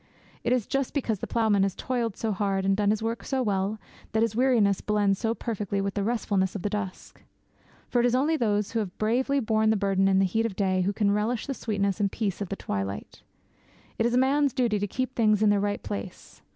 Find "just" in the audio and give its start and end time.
0.65-0.95